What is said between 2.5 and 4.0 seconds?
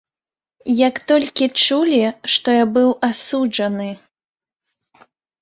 я быў асуджаны.